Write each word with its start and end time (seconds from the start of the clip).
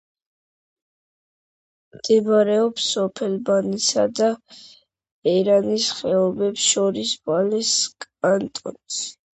მდებარეობს 1.97 2.87
სოფელ 2.95 3.37
ბანისა 3.51 4.07
და 4.21 4.31
ერანის 5.37 5.93
ხეობებს 6.01 6.69
შორის, 6.75 7.17
ვალეს 7.31 7.77
კანტონში. 8.11 9.11